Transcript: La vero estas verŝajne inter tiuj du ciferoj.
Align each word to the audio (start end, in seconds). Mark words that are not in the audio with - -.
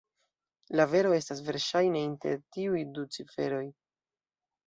La 0.79 0.85
vero 0.93 1.11
estas 1.17 1.43
verŝajne 1.49 2.01
inter 2.07 2.41
tiuj 2.57 2.81
du 2.95 3.05
ciferoj. 3.17 3.63